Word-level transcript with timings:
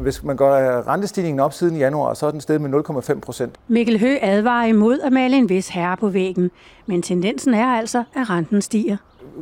Hvis 0.00 0.24
man 0.24 0.36
går 0.36 0.88
rentestigningen 0.88 1.40
op 1.40 1.52
siden 1.52 1.76
januar, 1.76 2.14
så 2.14 2.26
er 2.26 2.30
den 2.30 2.40
steget 2.40 2.60
med 2.60 2.84
0,5 3.14 3.20
procent. 3.20 3.54
Mikkel 3.68 4.00
Hø 4.00 4.16
advarer 4.22 4.66
imod 4.66 5.00
at 5.00 5.12
male 5.12 5.36
en 5.36 5.48
vis 5.48 5.68
herre 5.68 5.96
på 5.96 6.08
væggen, 6.08 6.50
men 6.86 7.02
tendensen 7.02 7.54
er 7.54 7.66
altså, 7.66 8.04
at 8.14 8.30
renten 8.30 8.62
stiger. 8.62 8.96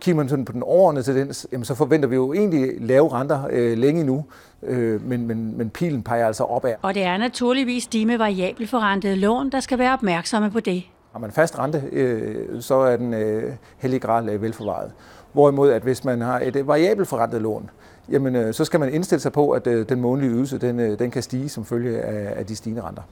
Kigger 0.00 0.16
man 0.16 0.28
sådan 0.28 0.44
på 0.44 0.52
den 0.52 0.62
overordnede 0.62 1.04
tendens, 1.04 1.46
jamen 1.52 1.64
så 1.64 1.74
forventer 1.74 2.08
vi 2.08 2.14
jo 2.14 2.32
egentlig 2.32 2.70
lave 2.80 3.12
renter 3.12 3.48
øh, 3.50 3.78
længe 3.78 4.04
nu, 4.04 4.24
øh, 4.62 5.08
men, 5.08 5.26
men, 5.26 5.58
men 5.58 5.70
pilen 5.70 6.02
peger 6.02 6.26
altså 6.26 6.44
opad. 6.44 6.74
Og 6.82 6.94
det 6.94 7.02
er 7.02 7.16
naturligvis 7.16 7.86
de 7.86 8.06
med 8.06 8.18
variabelt 8.18 8.70
forrentede 8.70 9.16
lån, 9.16 9.50
der 9.50 9.60
skal 9.60 9.78
være 9.78 9.92
opmærksomme 9.92 10.50
på 10.50 10.60
det. 10.60 10.82
Har 11.16 11.20
man 11.20 11.30
fast 11.30 11.58
rente, 11.58 11.82
øh, 11.92 12.60
så 12.60 12.74
er 12.74 12.96
den 12.96 13.14
øh, 13.14 13.52
hellig 13.78 14.02
gral 14.02 14.28
øh, 14.28 14.42
velforvaret. 14.42 14.92
Hvorimod, 15.32 15.70
at 15.70 15.82
hvis 15.82 16.04
man 16.04 16.20
har 16.20 16.40
et 16.40 16.56
øh, 16.56 16.68
variabelt 16.68 17.08
forrentet 17.08 17.42
lån, 17.42 17.70
jamen, 18.08 18.36
øh, 18.36 18.54
så 18.54 18.64
skal 18.64 18.80
man 18.80 18.94
indstille 18.94 19.20
sig 19.20 19.32
på, 19.32 19.50
at 19.50 19.66
øh, 19.66 19.88
den 19.88 20.00
månedlige 20.00 20.32
ydelse 20.32 20.58
den, 20.58 20.80
øh, 20.80 20.98
den 20.98 21.10
kan 21.10 21.22
stige 21.22 21.48
som 21.48 21.64
følge 21.64 22.00
af, 22.00 22.38
af 22.38 22.46
de 22.46 22.56
stigende 22.56 22.82
renter. 22.82 23.02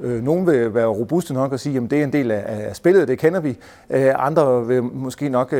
Øh, 0.00 0.22
Nogle 0.22 0.46
vil 0.46 0.74
være 0.74 0.86
robuste 0.86 1.34
nok 1.34 1.52
og 1.52 1.60
sige, 1.60 1.76
at 1.76 1.90
det 1.90 2.00
er 2.00 2.04
en 2.04 2.12
del 2.12 2.30
af, 2.30 2.76
spillet, 2.76 3.08
det 3.08 3.18
kender 3.18 3.40
vi. 3.40 3.58
Øh, 3.90 4.12
andre 4.16 4.66
vil 4.66 4.82
måske 4.82 5.28
nok 5.28 5.54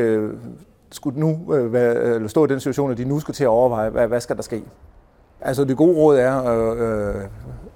skulle 0.91 1.19
nu 1.19 1.39
være, 1.47 1.95
eller 1.95 2.27
stå 2.27 2.45
i 2.45 2.47
den 2.47 2.59
situation, 2.59 2.91
at 2.91 2.97
de 2.97 3.05
nu 3.05 3.19
skal 3.19 3.33
til 3.33 3.43
at 3.43 3.47
overveje, 3.49 3.89
hvad, 3.89 4.07
hvad 4.07 4.21
skal 4.21 4.35
der 4.35 4.43
ske. 4.43 4.63
Altså 5.41 5.63
det 5.63 5.77
gode 5.77 5.97
råd 5.97 6.17
er 6.17 6.45
øh, 6.71 7.21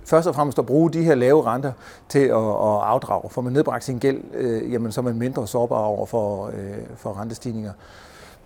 først 0.06 0.28
og 0.28 0.36
fremmest 0.36 0.60
at 0.60 0.66
bruge 0.66 0.92
de 0.92 1.04
her 1.04 1.16
lave 1.16 1.46
renter 1.46 1.72
til 2.10 2.20
at, 2.20 2.36
at 2.38 2.82
afdrage. 2.84 3.30
For 3.30 3.42
man 3.42 3.54
nedbragt 3.54 3.84
sin 3.84 4.00
gæld, 4.00 4.22
øh, 4.34 4.72
jamen, 4.72 4.92
så 4.92 5.02
er 5.02 5.06
man 5.06 5.16
mindre 5.16 5.48
sårbar 5.48 5.84
over 5.84 6.06
for, 6.06 6.48
øh, 6.48 6.78
for 6.96 7.20
rentestigninger. 7.20 7.72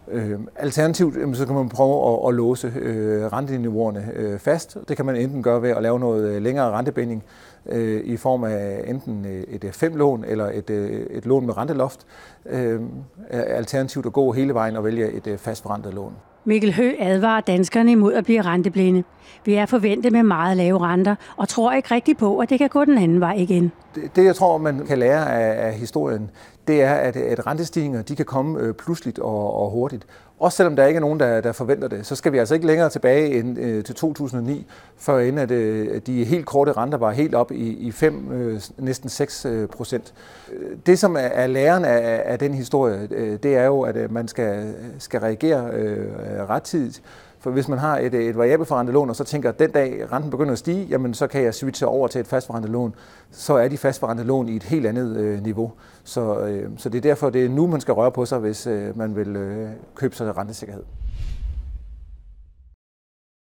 Øh, 0.07 0.39
alternativt 0.55 1.15
jamen, 1.15 1.35
så 1.35 1.45
kan 1.45 1.55
man 1.55 1.69
prøve 1.69 2.13
at, 2.13 2.27
at 2.29 2.33
låse 2.33 2.73
øh, 2.75 3.25
renteniveauerne 3.25 4.11
øh, 4.15 4.39
fast. 4.39 4.77
Det 4.87 4.97
kan 4.97 5.05
man 5.05 5.15
enten 5.15 5.43
gøre 5.43 5.61
ved 5.61 5.69
at 5.69 5.83
lave 5.83 5.99
noget 5.99 6.29
øh, 6.29 6.41
længere 6.41 6.71
rentebinding 6.71 7.23
øh, 7.65 8.01
i 8.03 8.17
form 8.17 8.43
af 8.43 8.83
enten 8.87 9.25
øh, 9.25 9.43
et 9.43 9.65
F5-lån 9.65 10.23
eller 10.27 10.51
et, 10.53 10.69
øh, 10.69 11.05
et 11.09 11.25
lån 11.25 11.45
med 11.45 11.57
renteloft. 11.57 12.05
Øh, 12.45 12.81
alternativt 13.29 14.05
at 14.05 14.13
gå 14.13 14.31
hele 14.31 14.53
vejen 14.53 14.75
og 14.75 14.83
vælge 14.83 15.11
et 15.11 15.39
fastforrentet 15.39 15.93
lån. 15.93 16.13
Mikkel 16.47 16.73
Hø 16.73 16.91
advarer 16.99 17.41
danskerne 17.41 17.91
imod 17.91 18.13
at 18.13 18.23
blive 18.23 18.41
renteblinde. 18.41 19.03
Vi 19.45 19.53
er 19.53 19.65
forventet 19.65 20.11
med 20.11 20.23
meget 20.23 20.57
lave 20.57 20.79
renter 20.79 21.15
og 21.37 21.47
tror 21.47 21.73
ikke 21.73 21.95
rigtigt 21.95 22.17
på, 22.17 22.37
at 22.37 22.49
det 22.49 22.57
kan 22.57 22.69
gå 22.69 22.85
den 22.85 22.97
anden 22.97 23.19
vej 23.19 23.33
igen. 23.33 23.71
Det, 24.15 24.25
jeg 24.25 24.35
tror, 24.35 24.57
man 24.57 24.85
kan 24.85 24.97
lære 24.97 25.33
af, 25.33 25.67
af 25.67 25.73
historien, 25.73 26.31
det 26.67 26.81
er, 26.81 26.93
at, 26.93 27.15
at 27.15 27.47
rentestigninger 27.47 28.01
de 28.01 28.15
kan 28.15 28.25
komme 28.25 28.59
øh, 28.59 28.73
pludseligt 28.73 29.19
og, 29.19 29.53
og 29.53 29.69
hurtigt. 29.69 30.05
Også 30.39 30.55
selvom 30.55 30.75
der 30.75 30.85
ikke 30.85 30.97
er 30.97 31.01
nogen, 31.01 31.19
der, 31.19 31.41
der 31.41 31.51
forventer 31.51 31.87
det, 31.87 32.05
så 32.05 32.15
skal 32.15 32.31
vi 32.31 32.37
altså 32.37 32.53
ikke 32.53 32.67
længere 32.67 32.89
tilbage 32.89 33.39
end 33.39 33.59
øh, 33.59 33.83
til 33.83 33.95
2009, 33.95 34.65
før 34.97 35.19
inden 35.19 35.37
at 35.37 35.51
øh, 35.51 36.01
de 36.05 36.23
helt 36.23 36.45
korte 36.45 36.71
renter 36.71 36.97
var 36.97 37.11
helt 37.11 37.35
op 37.35 37.51
i, 37.51 37.69
i 37.69 37.91
5, 37.91 38.31
øh, 38.31 38.61
næsten 38.77 39.09
6 39.09 39.45
øh, 39.45 39.67
procent. 39.67 40.13
Øh, 40.53 40.77
det, 40.85 40.99
som 40.99 41.15
er, 41.15 41.19
er 41.19 41.47
læren 41.47 41.85
af, 41.85 42.21
af 42.25 42.39
den 42.39 42.53
historie, 42.53 43.07
øh, 43.11 43.39
det 43.43 43.55
er 43.55 43.65
jo, 43.65 43.81
at 43.81 43.95
øh, 43.95 44.13
man 44.13 44.27
skal, 44.27 44.75
skal 44.99 45.19
reagere 45.19 45.69
øh, 45.73 46.49
rettidigt. 46.49 47.01
For 47.39 47.51
hvis 47.51 47.67
man 47.67 47.79
har 47.79 47.97
et, 47.97 48.13
øh, 48.13 48.23
et 48.23 48.37
variabelt 48.37 48.67
forrentet 48.67 48.93
lån, 48.93 49.09
og 49.09 49.15
så 49.15 49.23
tænker, 49.23 49.49
at 49.49 49.59
den 49.59 49.71
dag 49.71 50.11
renten 50.11 50.31
begynder 50.31 50.51
at 50.51 50.57
stige, 50.57 50.85
jamen 50.89 51.13
så 51.13 51.27
kan 51.27 51.43
jeg 51.43 51.53
switche 51.53 51.87
over 51.87 52.07
til 52.07 52.21
et 52.21 52.27
fastforrentet 52.27 52.71
lån, 52.71 52.95
så 53.31 53.53
er 53.53 53.67
de 53.67 53.77
fastforrentede 53.77 54.27
lån 54.27 54.49
i 54.49 54.55
et 54.55 54.63
helt 54.63 54.85
andet 54.85 55.17
øh, 55.17 55.43
niveau. 55.43 55.71
Så, 56.03 56.39
øh, 56.39 56.69
så 56.77 56.89
det 56.89 56.97
er 56.97 57.01
derfor, 57.01 57.29
det 57.29 57.45
er 57.45 57.49
nu, 57.49 57.67
man 57.67 57.81
skal 57.81 57.93
røre 57.93 58.11
på 58.11 58.25
sig, 58.25 58.39
hvis 58.39 58.67
øh, 58.67 58.97
man 58.97 59.15
vil 59.15 59.35
øh, 59.35 59.69
købe 59.95 60.15
sig 60.15 60.37
rentesikkerhed. 60.37 60.83